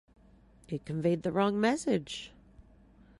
[0.67, 2.31] It conveyed the wrong message.